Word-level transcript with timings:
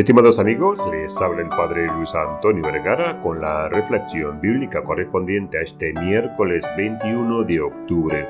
Estimados 0.00 0.38
amigos, 0.38 0.78
les 0.90 1.20
habla 1.20 1.42
el 1.42 1.50
Padre 1.50 1.86
Luis 1.88 2.14
Antonio 2.14 2.62
Vergara 2.64 3.20
con 3.20 3.38
la 3.38 3.68
reflexión 3.68 4.40
bíblica 4.40 4.82
correspondiente 4.82 5.58
a 5.58 5.60
este 5.60 5.92
miércoles 5.92 6.66
21 6.74 7.44
de 7.44 7.60
octubre. 7.60 8.26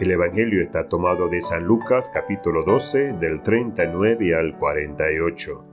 El 0.00 0.10
Evangelio 0.10 0.60
está 0.60 0.88
tomado 0.88 1.28
de 1.28 1.40
San 1.40 1.62
Lucas 1.62 2.10
capítulo 2.12 2.64
12 2.64 3.12
del 3.12 3.42
39 3.42 4.34
al 4.34 4.58
48. 4.58 5.64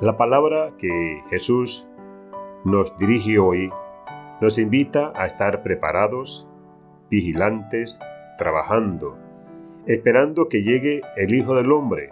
La 0.00 0.16
palabra 0.16 0.70
que 0.78 1.22
Jesús 1.28 1.86
nos 2.64 2.96
dirige 2.96 3.38
hoy 3.38 3.70
nos 4.40 4.56
invita 4.56 5.12
a 5.14 5.26
estar 5.26 5.62
preparados, 5.62 6.48
vigilantes, 7.10 8.00
trabajando, 8.38 9.18
esperando 9.84 10.48
que 10.48 10.62
llegue 10.62 11.02
el 11.18 11.34
Hijo 11.34 11.54
del 11.56 11.70
Hombre. 11.70 12.08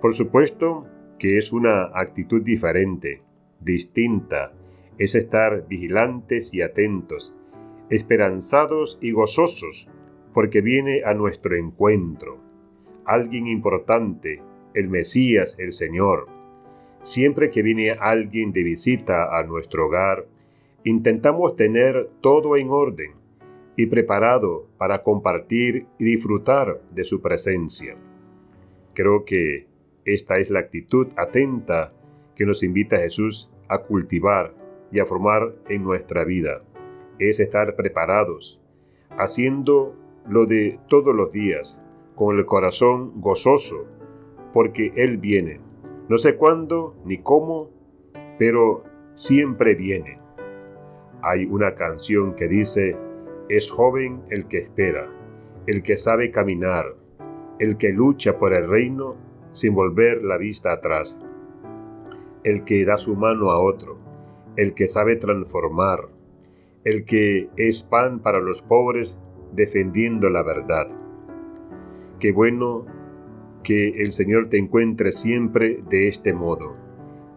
Por 0.00 0.14
supuesto 0.14 0.86
que 1.24 1.38
es 1.38 1.54
una 1.54 1.84
actitud 1.98 2.42
diferente, 2.42 3.22
distinta, 3.58 4.52
es 4.98 5.14
estar 5.14 5.66
vigilantes 5.66 6.52
y 6.52 6.60
atentos, 6.60 7.40
esperanzados 7.88 8.98
y 9.00 9.12
gozosos, 9.12 9.90
porque 10.34 10.60
viene 10.60 11.02
a 11.02 11.14
nuestro 11.14 11.56
encuentro. 11.56 12.36
Alguien 13.06 13.46
importante, 13.46 14.42
el 14.74 14.88
Mesías, 14.88 15.56
el 15.58 15.72
Señor. 15.72 16.26
Siempre 17.00 17.50
que 17.50 17.62
viene 17.62 17.92
alguien 17.92 18.52
de 18.52 18.62
visita 18.62 19.34
a 19.34 19.44
nuestro 19.44 19.86
hogar, 19.86 20.26
intentamos 20.84 21.56
tener 21.56 22.10
todo 22.20 22.58
en 22.58 22.68
orden 22.68 23.12
y 23.78 23.86
preparado 23.86 24.66
para 24.76 25.02
compartir 25.02 25.86
y 25.98 26.04
disfrutar 26.04 26.82
de 26.90 27.04
su 27.04 27.22
presencia. 27.22 27.96
Creo 28.92 29.24
que 29.24 29.72
esta 30.04 30.38
es 30.38 30.50
la 30.50 30.60
actitud 30.60 31.08
atenta 31.16 31.92
que 32.36 32.44
nos 32.44 32.62
invita 32.62 32.98
Jesús 32.98 33.50
a 33.68 33.78
cultivar 33.78 34.54
y 34.90 35.00
a 35.00 35.06
formar 35.06 35.54
en 35.68 35.82
nuestra 35.82 36.24
vida. 36.24 36.62
Es 37.18 37.40
estar 37.40 37.74
preparados, 37.76 38.60
haciendo 39.18 39.94
lo 40.28 40.46
de 40.46 40.78
todos 40.88 41.14
los 41.14 41.32
días, 41.32 41.82
con 42.14 42.38
el 42.38 42.46
corazón 42.46 43.20
gozoso, 43.20 43.86
porque 44.52 44.92
Él 44.96 45.16
viene. 45.18 45.60
No 46.08 46.18
sé 46.18 46.36
cuándo 46.36 46.96
ni 47.04 47.18
cómo, 47.18 47.70
pero 48.38 48.84
siempre 49.14 49.74
viene. 49.74 50.18
Hay 51.22 51.46
una 51.46 51.74
canción 51.74 52.34
que 52.34 52.46
dice, 52.46 52.96
es 53.48 53.70
joven 53.70 54.22
el 54.30 54.46
que 54.46 54.58
espera, 54.58 55.08
el 55.66 55.82
que 55.82 55.96
sabe 55.96 56.30
caminar, 56.30 56.94
el 57.58 57.78
que 57.78 57.90
lucha 57.90 58.38
por 58.38 58.52
el 58.52 58.68
reino 58.68 59.16
sin 59.54 59.74
volver 59.74 60.22
la 60.22 60.36
vista 60.36 60.72
atrás, 60.72 61.22
el 62.42 62.64
que 62.64 62.84
da 62.84 62.98
su 62.98 63.14
mano 63.14 63.52
a 63.52 63.60
otro, 63.60 63.96
el 64.56 64.74
que 64.74 64.88
sabe 64.88 65.16
transformar, 65.16 66.08
el 66.84 67.04
que 67.04 67.48
es 67.56 67.84
pan 67.84 68.18
para 68.18 68.40
los 68.40 68.62
pobres 68.62 69.18
defendiendo 69.52 70.28
la 70.28 70.42
verdad. 70.42 70.88
Qué 72.18 72.32
bueno 72.32 72.84
que 73.62 74.02
el 74.02 74.10
Señor 74.10 74.50
te 74.50 74.58
encuentre 74.58 75.12
siempre 75.12 75.82
de 75.88 76.08
este 76.08 76.34
modo, 76.34 76.74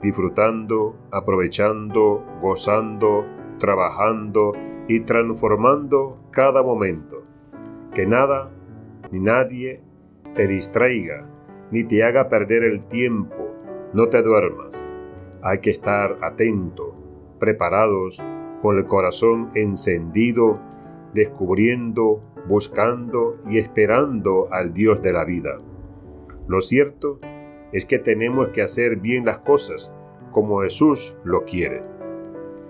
disfrutando, 0.02 0.98
aprovechando, 1.12 2.26
gozando, 2.42 3.26
trabajando 3.60 4.54
y 4.88 5.02
transformando 5.02 6.20
cada 6.32 6.64
momento. 6.64 7.24
Que 7.94 8.08
nada 8.08 8.50
ni 9.12 9.20
nadie 9.20 9.82
te 10.34 10.48
distraiga 10.48 11.37
ni 11.72 11.84
te 11.84 12.04
haga 12.04 12.30
perder 12.30 12.64
el 12.64 12.84
tiempo. 12.88 13.36
No 13.94 14.08
te 14.08 14.22
duermas. 14.22 14.88
Hay 15.42 15.60
que 15.60 15.72
estar 15.72 16.18
atento, 16.22 16.94
preparados, 17.40 18.24
con 18.62 18.78
el 18.78 18.86
corazón 18.86 19.52
encendido, 19.54 20.60
descubriendo, 21.14 22.22
buscando 22.48 23.38
y 23.50 23.60
esperando 23.60 24.48
al 24.52 24.74
Dios 24.74 25.02
de 25.02 25.14
la 25.14 25.26
vida. 25.26 25.58
Lo 26.48 26.62
cierto 26.62 27.20
es 27.72 27.86
que 27.86 28.00
tenemos 28.00 28.50
que 28.50 28.62
hacer 28.62 28.98
bien 28.98 29.26
las 29.26 29.40
cosas 29.40 29.94
como 30.32 30.62
Jesús 30.62 31.18
lo 31.24 31.44
quiere. 31.44 31.82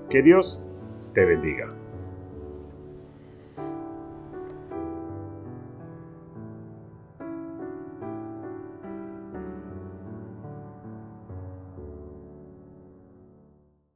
Que 0.09 0.21
Dios 0.21 0.63
te 1.13 1.25
bendiga. 1.25 1.73